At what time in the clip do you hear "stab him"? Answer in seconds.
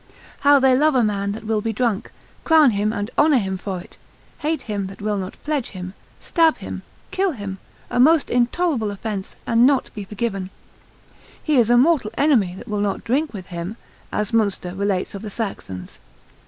6.19-6.81